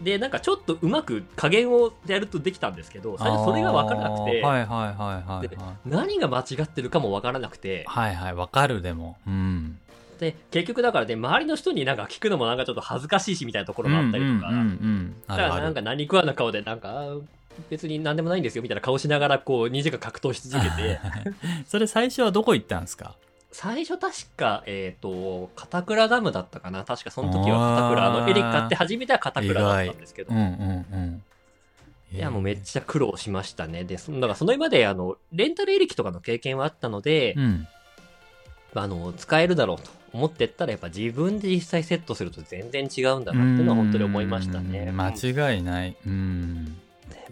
[0.01, 5.47] でなんかちょっとうまく加減をやるとできたんですけど最初それが分からなくて、あーはいはいはいはい。
[5.47, 7.86] ではい何が間違ってるかも分からなくて。
[7.88, 9.17] はいはいわかるでも。
[9.27, 9.77] うん。
[10.19, 14.51] で結局だからね周りの人になんか聞くのもなんかちょっと恥ずかしいしみたいなところもあったりとか、
[15.27, 17.06] だからなんか何食わぬ顔でなんか
[17.70, 21.00] 別に何でもないんですよみたいな顔しながらこう2時間格闘し続けて。
[21.68, 23.16] それ最初はどこ行ったんですか？
[23.52, 26.84] 最初確かえっ、と片倉ダムだったかな。
[26.84, 30.34] 確かその時は片倉あのエレキ買って初めては片倉だったんですけど。
[30.34, 31.24] うんうんうん。
[32.14, 33.84] いやもうめっちゃ苦労しましたね。
[33.86, 37.68] でそだからその今まであのレンタルエレキとかの経験はあったので、うん。
[38.74, 44.88] あの使えるだろうと思ってったらやっぱ自分で実際セットすると全然違うんだなっていうのは本当に思いましたね。
[44.90, 44.98] うん。
[45.02, 45.10] 間
[45.54, 45.96] 違いない。
[46.06, 46.66] うん。
[46.66, 46.81] や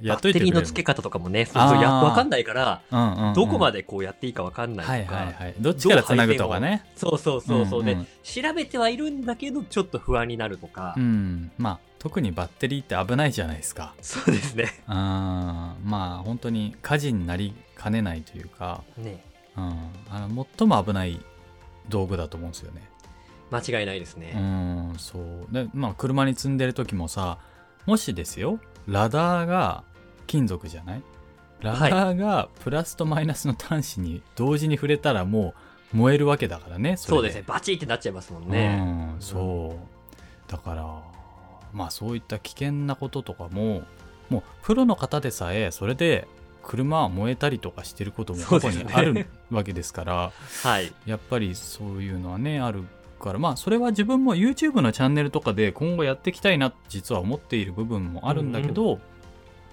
[0.04, 3.34] バッテリーの付け方とかもねそうやわかんないからうんうんうん。
[3.34, 5.56] どこまでこうやっていいかわかんないとか、はいはいはい。
[5.60, 6.86] どっちからつなぐとかね。
[6.96, 7.86] そうそうそうそう、んん。
[7.86, 11.52] で調べてはいるんだけどちょっと不安になるとか、うん。
[11.58, 13.94] まあ特にバッテリーって危ないじゃないですか。
[14.02, 14.84] そうですね。
[14.88, 15.76] うんま
[16.20, 19.24] あ本当に火事になりかねないというか、ね。
[19.58, 19.64] うん、
[20.10, 21.20] あの最も危ない
[21.90, 22.90] 道具だと思うんですよね。
[23.52, 25.48] 間違いないですうね、んそう。
[25.52, 27.40] でまあ車に積んでる時もさ
[27.86, 29.84] もしですよラダーが
[30.30, 31.02] 金属じゃない？
[31.62, 35.56] ラダーがプラスとマイナスの端子に同時に触れたらも
[35.94, 37.44] う燃えるわけだからねれそうですね。
[37.48, 40.52] バチってなっちゃいますもんね、うん、そう。
[40.52, 40.86] だから
[41.74, 43.82] まあそういった危険なこととかも
[44.30, 46.28] もうプロの方でさえそれで
[46.62, 50.32] 車は燃えたりとかしてることも過去にあるわけですから
[50.64, 50.94] はい。
[51.08, 52.84] やっぱりそういうのはねある
[53.20, 59.00] からまあそれは自分も YouTube のチャンネルとかで今後やっていきたいな実は思っている部分もあるんだけど、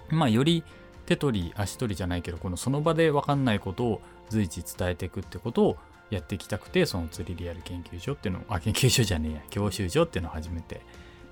[0.09, 0.63] まあより
[1.05, 5.77] 手取り足取りじゃないけどこのその場で分かんないことを随時伝えていくってことを
[6.09, 10.81] やっていきたくてその釣りリアル研究所っていうのをあ研究所じゃねえや教習所っていうのを初めて、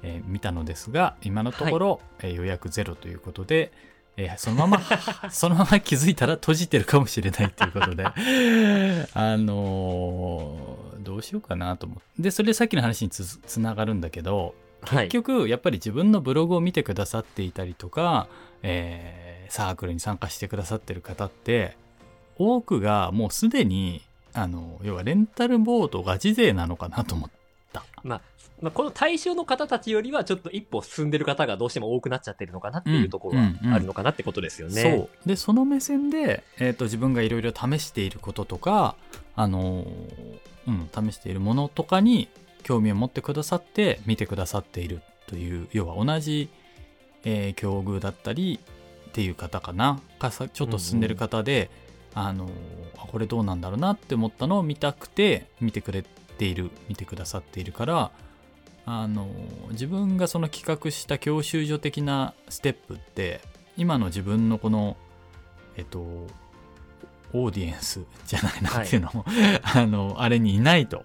[0.04, 3.72] えー 見たのですが今のところ、えー予約ゼロということで、
[4.18, 4.82] えーそのまま
[5.32, 8.12] そのまま気づいたら閉じてるかもしれないということであ
[9.38, 12.04] のーどうしようかなと思って。
[12.24, 15.06] でそれでさっきの話につつながるんだけどはい。
[15.08, 18.28] 結局やっぱり自分のブログを見てくださっていたりとか、
[18.66, 21.78] えーサークルに参加してくださってる方って
[22.38, 24.02] 多くがもうすでに
[24.34, 27.36] あの要はレンタルボートガチ勢なのかなと思って
[28.04, 28.22] まあ、
[28.62, 33.68] まあ、この対象の方たちよりはちょっと一歩進んでる方がどうしても多くなっちゃってるのかなっていうところはうんうん。
[33.68, 34.82] うんあるのかなってことですよね。
[34.82, 35.28] そう。
[35.28, 38.96] でその目線で、えー、と自分がいろいろ試していることとか、
[39.36, 42.30] あのーうん、試しているものとかに
[42.64, 46.50] 興味を持ってくださって見てくださっているという要は同じ、
[47.26, 48.60] えー境遇だったり
[49.10, 50.00] っていう方かな。
[50.20, 51.70] かさちょっと進んでる方で、
[52.14, 52.52] あのー
[52.98, 56.04] あこれどうなんだろうなって思ったのを見たくて見てくれ
[56.38, 58.12] ている見てくださっているから
[58.86, 59.28] あの
[59.72, 63.42] 自分がその企画した教習所的なステップって
[63.78, 64.96] 今の自分のこの
[65.76, 66.00] えっと
[67.34, 69.26] オーディエンスじゃないなっていうのも、
[69.64, 71.04] あのあれにいないと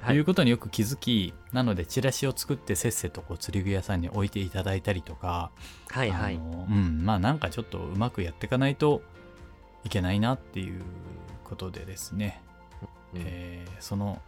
[0.00, 0.16] はい。
[0.16, 5.50] いうことによく気づき、なのでチラシを作ってせっせとこう釣り具屋さんに置いていただいたりとか、
[5.88, 6.34] はいはい。
[6.34, 9.02] うん、まあなんかちょっとうまくやっていかないと
[9.84, 10.82] いけないなっていう
[11.44, 12.40] ことでですね、
[13.14, 13.22] うん。
[13.24, 14.20] えーその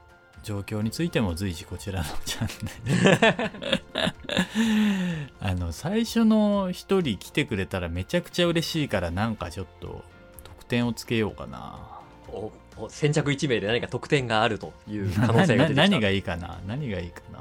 [0.42, 2.48] 状況についても随時こちらのチャン
[2.85, 2.94] ネ
[4.04, 4.12] ル。
[5.40, 10.04] あの最初の一人来てくれたらめちゃくちゃ嬉しいからなんかちょっと
[10.44, 11.78] 得点をつけようかな
[12.88, 15.82] 先着1名で何か得点があるという可能性が出てきた。
[15.82, 16.58] 何がいいかな？
[16.66, 17.40] 何がいいかな？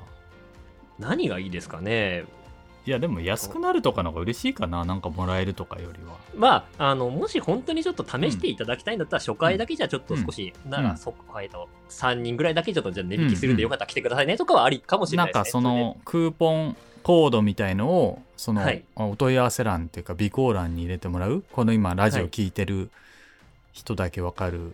[0.99, 2.25] 何がいいですかね？
[2.85, 6.17] いやでも安くなるとかの方が嬉しいかななんかもらえるとかよりは。
[6.35, 15.43] まあ、あの、もし本当にちょっと試していただきたいんだったら、初回だけじゃちょっと少し、なら、うんそえっと、3人ぐらいだけちょっとじゃあ値引きするんでよかったら来てくださいねとかはありかもしれなないんですね。
[15.43, 18.83] かそのクーポンコードみたいのをそのはい。
[18.95, 21.43] お問い合わせ欄っていうか備考欄に入れてもらう？
[21.51, 22.89] この今ラジオ聞いてる
[23.71, 24.73] 人だけわかる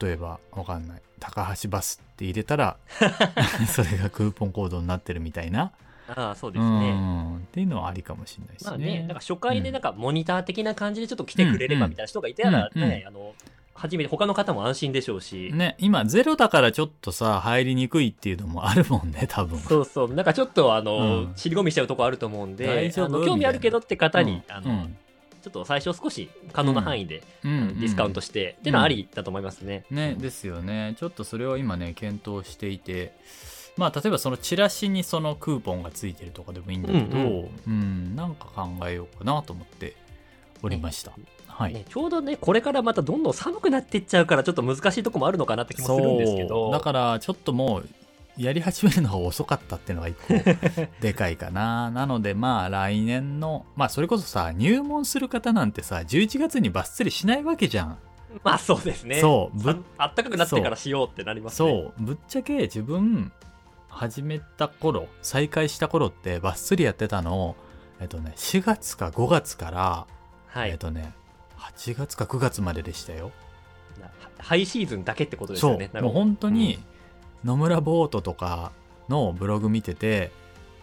[0.00, 1.02] 例えばわかんない。
[1.18, 2.76] 高橋バスって入れたら
[3.68, 5.72] それがクーポンコードになってるみたいな。
[6.08, 6.92] ああ、そうでうすね。
[6.92, 7.36] ん。
[7.36, 8.70] っていうのはありかもしれないですね。
[8.70, 12.88] まあね、なんか初回でなんかモニター的な感じでちょっと来てくれればみたいな人がいたらうんうん。
[12.88, 13.34] ね、あの、
[13.74, 19.58] 初めて他の方も安心でしょうし、ね今ゼロだからちょっとさ入りにくいっていうのもあるもんね多分。
[19.58, 21.32] そうそう、なんかちょっとあの、うん。
[21.36, 24.96] 尻込みしちゃうとこあると思うんであの興味あるけどって方に、あの、うん
[25.46, 29.84] ちょっと最初少し可能な範囲で、ディスカウントして、っていうのはありだと思いますね。
[29.92, 30.96] ね、ですよね。
[30.98, 33.14] ちょっとそれを今ね検討していて
[33.76, 38.12] まあ例えばそのチラシにそのクーポンがついてるとかでもいいんだけど、ううん。
[38.12, 38.16] ん。
[38.16, 39.94] なんか考えようかなと思って
[40.64, 41.12] おりました、
[41.46, 47.88] はい、ね、ちょうどね、これからまたどんどん寒くなっていっちゃうから、ちょっと難しいとこもあるのかなって気もするんですけど、だからちょっともう
[48.36, 50.34] やり始めるのが遅かったっていうのが一個
[51.00, 57.98] でかいかななのでまあ来年のまあそれこそさ入門する方なんてさ11月にバッツリしないわけじゃん
[58.42, 59.20] まあそうですね。
[59.20, 61.70] そうぶさあったかくなってからしようってなりますね。
[61.70, 63.32] そうぶっちゃけ自分
[63.88, 67.56] 始めた頃再開した頃ってバッスリやってたのを
[68.00, 70.06] えっとね4月か5月から、
[70.48, 70.70] はい。
[70.70, 71.14] えっとね
[71.58, 73.32] 8月か9月まででしたよ
[74.00, 75.90] なハイシーズンだけってことですそうよね。
[75.94, 76.78] もう本当に
[77.44, 78.72] 野村ボートとか
[79.08, 80.30] のブログ見てて、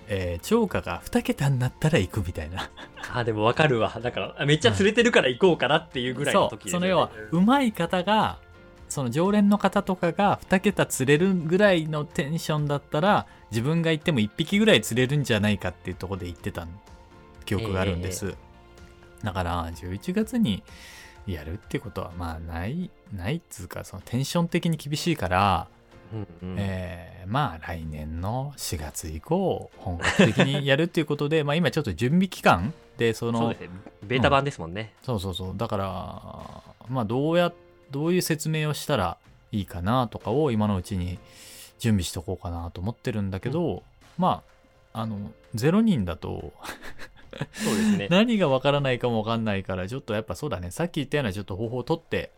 [0.08, 2.70] えー超過が2桁になったら行くみたいな。
[3.14, 4.00] あ、でもわかるわ。
[4.02, 6.72] だから、あめっちゃ釣れてるから行こうかなっていうぐらいの時ね。
[6.72, 6.80] そう。
[6.80, 8.38] その要はうん上手い方が
[8.94, 16.68] その常連の方とかが2桁釣れるぐらいのテンションだったら自分が行っても1匹ぐらい釣れるんじゃないかっていうところで言ってた
[17.44, 18.36] 記憶があるんです、
[19.24, 20.64] だから11月に
[21.26, 25.68] やるってことはまあないないっつうかそのテンション的に厳しいから、
[26.14, 33.70] うんうんえーまあ来年の4月以降本格的にやるっていうことで まあ今ちょっと準備期間でそのそうですね。
[34.04, 34.94] ベータ版ですもんね。
[35.02, 37.52] そうそうそうだからまあどうや
[37.92, 39.18] どういう説明をしたら
[39.52, 41.20] いいかなとかを今のうちに
[41.80, 43.84] 準備しとこうかなと思ってるんだけど、
[44.18, 44.44] ま
[44.94, 46.54] ああの0人だと
[47.54, 48.08] そうですね。
[48.12, 52.32] 何がわからないかもわかんないからちょっとやっぱそうだねさっき言ったようなちょっと方法を取って、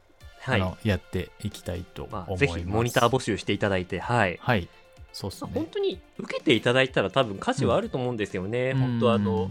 [0.46, 0.62] はい。
[0.62, 4.38] あのやっていきたいと思います、ぜひモニター募集していただいて、はい。
[4.40, 4.68] はい。
[5.12, 5.52] そうっすね。
[5.52, 8.72] まあ本当に受けていただいたら多分価値はあると思うんですよね。
[8.72, 8.80] うん。
[8.80, 9.50] 本当あの、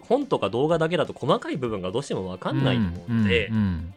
[0.00, 3.94] 本とか動画だけだと細かい部分がどうしてもわかんないと思うので、うんうん。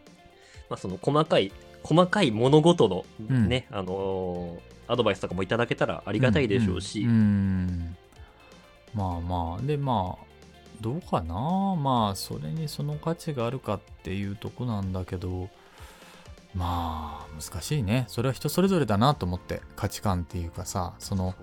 [0.68, 3.48] まあ、その細かい細かい物事のうん。
[3.48, 7.10] ね、あのーアドバイスとかもいただけたらありがたいでしょうし、んん。
[7.10, 7.96] うん。
[8.92, 9.62] まあまあ。
[9.62, 10.24] でまあ
[10.80, 11.76] どうかな。
[11.76, 15.48] まあそれにその価値があるかっていうとこなんだけど
[16.54, 18.04] まあ難しいね。
[18.08, 21.34] それは人それぞれだなと思って価値観っていうかさその。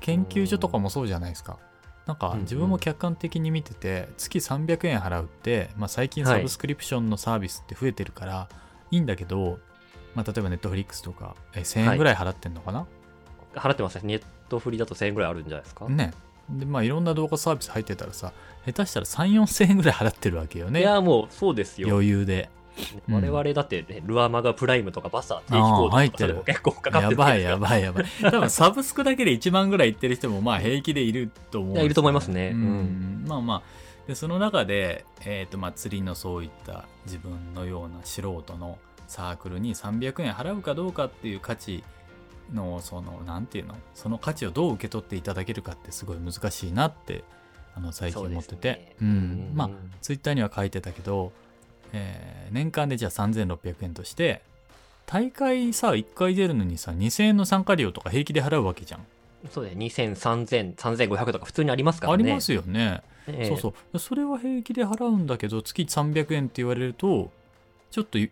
[0.00, 1.58] 研究所とかもそうじゃないですか。
[2.06, 6.36] なんか自分も客観的に見てて月300円払うって、まあ、最近はい。
[6.36, 8.48] サブスクリプションのサービスって増えてるから
[8.92, 9.58] いいんだけど、
[10.14, 12.86] まあ、例えばネットフリックスとかえ1000円ぐらい払ってんのかな、
[13.54, 14.02] 払ってますね。
[14.04, 15.88] ネットフリだと1000円ぐらいあるんじゃないですか？
[15.88, 16.12] ね。
[16.48, 18.32] でまあいろんな動画サービス入ってたらさ
[18.66, 20.80] 下手したら3 4千円ぐらい払ってるわけよね。
[20.80, 21.88] いや、もうそうですよ。
[21.88, 22.50] 余裕で
[23.08, 23.14] うん。
[23.14, 26.10] 我々だってね、ルアマガプライムとかバサー定期購入ってる。
[26.10, 28.04] 読とかそれも結構かかってやるばいやばいやばい。
[28.22, 32.50] 多分サブスクだけで1万ぐらいいってる人もまあ平気でいると思うんですよいると思いますね。
[32.54, 33.24] ううん。
[33.24, 33.62] ん、まあまあ。
[34.06, 41.82] でその中で、えーとまあ、釣りのそういった自分のような素人のサークルに300円払うかどうかっていう価値
[42.52, 47.24] のそのなんていうのその価値をどう受け取っていただけるかってすごい難しいなって
[47.74, 49.12] あの最近思ってて、そうね。
[49.12, 49.50] うん。
[49.54, 49.90] まあうん。
[50.00, 51.32] ツイッターには書いてたけど、
[51.92, 54.40] えー年間でじゃあ3600円として
[55.04, 59.06] 大会さ1回出るのにさ2000円の参加料とか平気で払うわけじゃん、
[59.50, 59.76] そうだよ。
[59.76, 62.24] 2000、3000、3500とか普通にありますからね。
[62.24, 67.30] ありますよね、ええそうそうそれは平気で払うんだけど月300円って言われると
[67.90, 68.30] ちょっとい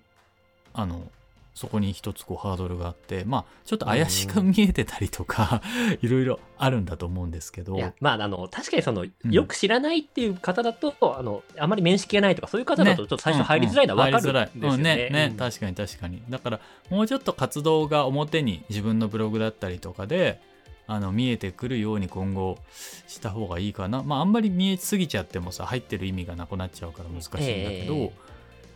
[0.73, 1.11] あの
[1.55, 5.63] そこに一つこうハードルがあってまあちょっと怪しく見えてたりとか
[6.03, 7.77] いろいろあるんだと思うんですけど。
[7.77, 9.31] いや、まあ、あの、確かにその、うん。
[9.31, 12.97] よく知らないっていう方だと、あの、あまり面識がないとか、そういう方だと、ね。
[12.97, 14.45] ちょっと最初入りづらいのは分かるんうんうん。
[14.45, 14.77] ですよ入りづらい。
[14.77, 14.97] うんね。
[14.97, 15.37] ねね、うん。
[15.37, 16.23] 確かに確かに。
[16.29, 20.41] だからもうちょっと活動が表に自分のブログだったりとかで
[20.87, 22.59] あの見えてくるように今後
[23.07, 24.03] した方がいいかな。
[24.03, 28.34] まああんまり見えすぎちゃってもさ入ってる意味がなくなっちゃうから難しいんだけど、ええ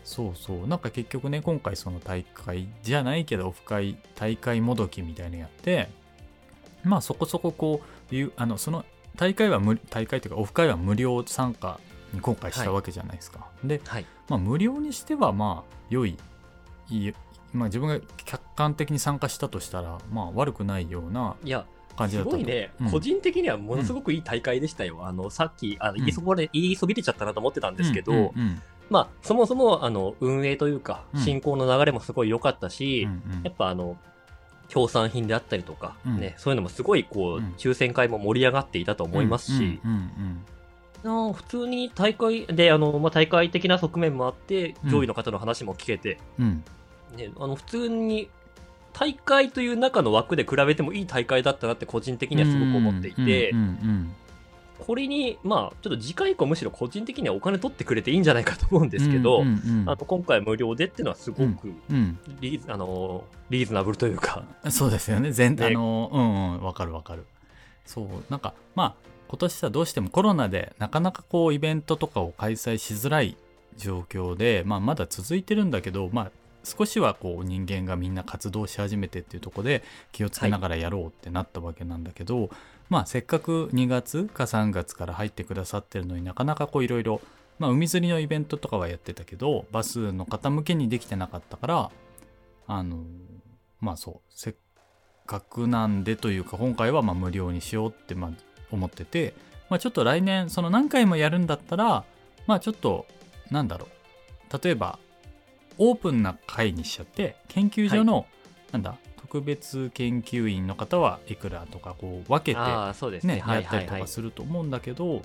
[0.09, 0.66] そうそう。
[0.66, 5.90] なんか結局ね今回その大会じゃないけどオフ会大会もどきみたいなのやって
[6.83, 11.79] まあそこそここういうあのその大会は無大会というかオフ会は無料参加
[12.14, 13.49] に今回したわけじゃないですか。
[13.62, 14.07] ではい。
[14.29, 16.16] まあ、無料にしてはまあ良い
[16.88, 17.14] いい、
[17.53, 21.66] まあ、自分が客観的に参加したとしたらまあ悪くないようないや、
[21.99, 22.38] 感じだったと。
[22.38, 22.90] すごいね、うん。
[22.90, 25.07] 個人的にはものすごくいい大会でしたよ。
[25.07, 31.20] あの、さっき、あの言いそぼれ、言いそびれちゃったなと思ってたんですけど、うんうんまあ、そもそも、あの、運営というかう、ん。
[31.20, 33.42] 進行の流れもすごい良かったし、うんうん。
[33.42, 33.96] やっぱあの、
[34.68, 36.20] 協賛品であったりとか、うん。
[36.20, 37.55] ね、そういうのもすごいこう、うん。
[37.59, 39.81] 抽選会も盛り上がっていたと思いますし、
[41.33, 44.90] 普通に大会で、あの、まあ、大会的な側面もあって、うん。
[44.90, 46.44] 上位の方の話も聞けて、うん。
[46.44, 46.64] うん
[47.16, 48.29] ね、あの、普通に、
[48.92, 53.55] 大会という中の枠で比べてもいい大会だったなって個人的にはすごく思っていて、
[54.87, 65.33] これに、まあ、ちょっと次回以降むしろ個人的にはお金取ってくれていいんじゃないかと思うんですけど、うんうんあの今回無料でっていうのはすごくうんリーズ,、あのリーズナブルというか、うんそうですよね。
[65.33, 65.67] 全ね。
[65.67, 67.25] あのうんうんわかるわかる。
[67.85, 68.95] そうなんかまあ
[69.29, 73.37] 今年はどうしてもコロナでなかなかこうイベントとかを開催しづらい
[73.77, 76.31] 状況で、まあ、まだ続いてるんだけど、まあ、
[76.68, 82.50] 少しはこう人間がみんな活動し始めてっていうところで気をつけながらやろうってなったわけなんだけど、
[82.88, 87.20] まあせっかく2月か3月から入ってくださってるのになかなかこういろいろ
[87.59, 91.90] まあ海釣りのイベントとかはやってたけどバスの方向けにできてなかったから
[92.66, 92.98] あの
[93.81, 94.54] まあそうせっ
[95.26, 98.31] かくなんでというか今回はまあ無料にしようってまあ
[98.70, 99.35] 思ってて、
[99.70, 102.04] まあ、ちょっと来年その何回もやるんだったら
[102.46, 103.07] まあちょっと
[103.50, 103.98] なんだろう。
[104.62, 104.98] 例えば
[105.79, 108.27] オープンな会にしちゃって研究所の、
[108.73, 113.37] なんだ特別研究員の方はいくらとかこう分けてああ、そうですね。
[113.37, 115.23] ね、はいやったりとかすると思うんだけど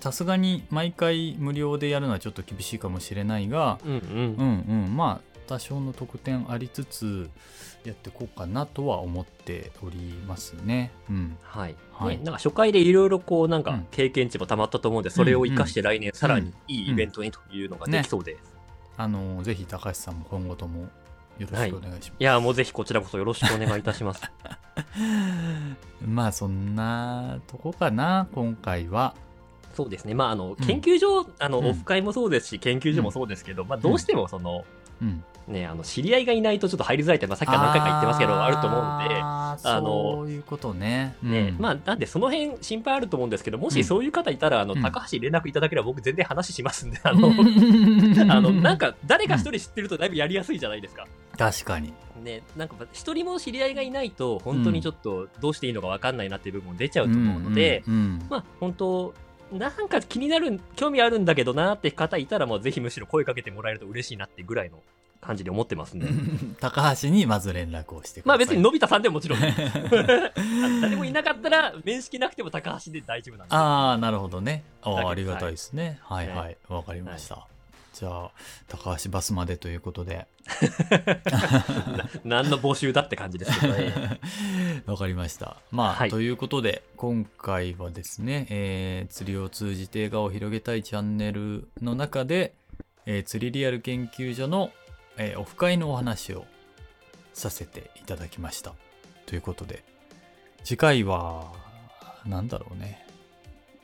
[0.00, 3.98] さすがに毎回無料でやるのはちょっと厳しいかもしれないがうんうん。
[3.98, 4.96] うんうん。
[4.96, 7.28] まあ多少の特典ありつつ
[7.84, 10.92] やっていこうかなとは思っておりますね。
[11.10, 11.74] うん、はい。
[11.92, 12.18] はい。
[12.18, 13.86] ね、なんか初回でいろいろこう、なんかうん。
[13.90, 18.36] 経験値もたまったと思うんで、それを生かして来年さらにいいイベントにというのができそうで。
[18.36, 18.49] す。
[19.00, 20.90] あのぜひ高橋さんも今後とも
[21.38, 22.20] よろしくお願いします。
[22.20, 24.22] いや、もうぜひこちらこそよろしくお願いいたします。
[26.06, 29.14] まあそんなとこかな今回は。
[29.74, 30.14] そうですね。
[30.14, 34.64] まあ、あの、ん研究所、あの、うんオフ会もそうですし、研究所もそうですけど、まあ、どうしてもその、
[35.00, 41.16] うん、ね、あの、知り合いがいないとちょっと入りづらいって、まあ、さっきから何回か言ってますけど、あると思うんで、あのそういうことね。
[41.22, 47.28] ね、うんまあ、なんでその辺心配あると思うんですけど、もうんしそういう方いたら、あの、うん高橋に連絡いただければ僕全然話しますんで、あの、
[48.32, 51.06] あの、なんか、誰か一人知ってるとだいぶやりやすいじゃないですか。
[51.36, 51.92] 確かに。
[52.22, 57.82] ね、なんか、一人も知り合いがいないと、本当にちょっとどうしていいのか分かんないなっていう部分も出ちゃうと思うので、
[58.28, 59.14] まあ、本当
[59.52, 64.80] なんか気になる、興味あるんだけどなって方いたら、もうぜひむしろ声かけてもらえると嬉しいなってぐらいの
[65.20, 66.08] 感じで思ってますね。
[66.60, 68.28] 高橋にまず連絡をしてください。
[68.28, 69.40] まあ別にのび太さんでももちろん、
[70.80, 73.54] 誰もいなかったら、面識なくても高橋で大丈夫なんで。
[73.54, 74.64] ああ、なるほどね。
[74.82, 75.98] ああありがたいですね。
[76.02, 76.56] はいはいはい。
[76.68, 77.46] わかりました。
[78.00, 78.30] じゃあ
[78.66, 80.26] 高橋バスまでということで
[82.24, 84.20] 何の募集だって感じですけどね。
[84.86, 85.58] わかりました。
[85.70, 92.54] まあ、はいということで、今回はですね、えー釣りを通じて笑顔を広げたいチャンネルの中で、
[93.04, 94.72] えー釣りリアル研究所の、
[95.18, 96.46] えーオフ会のお話を
[97.34, 98.72] させていただきました。
[99.26, 99.84] ということで、
[100.64, 101.52] 次回は、
[102.24, 103.06] なんだろうね。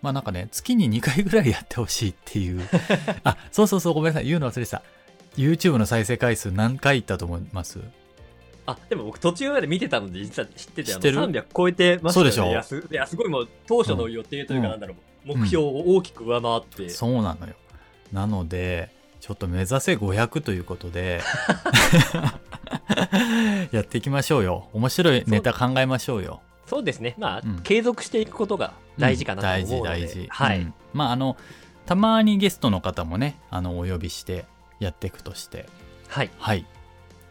[0.03, 2.61] まあなんかね、月に2回ぐらいやってほしいっていう。
[3.25, 4.27] あ、そうそうそう、ごめんなさい。
[4.27, 4.83] 言うの忘れてた。
[5.37, 7.81] YouTube の再生回数何回いったと思います
[8.65, 12.33] あ、でも僕途中まで見てたので実は知ってて、知ってる？300超えてましたよね。
[12.33, 14.95] そうでしょいやすいや、すごいもう当初の予定というかうんなんだろ
[15.27, 17.55] う、目標を大きく上回って、そうなのよ。
[18.13, 18.91] なので、
[19.21, 21.21] ちょっと目指せ500ということで、
[23.73, 24.69] やっていきましょうよ。
[24.73, 26.41] 面白いネタ考えましょうよ。
[26.67, 27.15] そうですね。
[27.19, 30.27] まあ、うん継続していくことが大事かなと思うので、大事、大事。
[30.29, 31.37] はい、うんまあ、あの、
[31.87, 34.45] たまにゲストの方もね、あの、お呼びして
[34.81, 35.67] やっていくとして、
[36.09, 36.31] はい。
[36.39, 36.67] はい。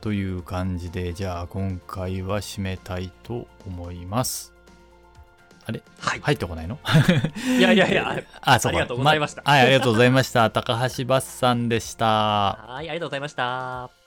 [0.01, 4.53] という感じで、じゃあ今回は締めたいと思います。
[5.65, 6.19] はい。
[6.21, 6.77] 入ってこないの？
[7.57, 10.49] いやいやいや、 あ、そうかありがとうございましたはい、ありがとうございました。
[10.51, 12.05] 高橋バスさんでした。
[12.05, 14.04] はい、ありがとうございました。